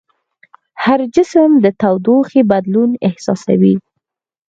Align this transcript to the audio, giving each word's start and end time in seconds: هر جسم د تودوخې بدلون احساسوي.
هر 0.83 0.99
جسم 1.15 1.49
د 1.63 1.65
تودوخې 1.81 2.41
بدلون 2.51 2.91
احساسوي. 3.07 3.75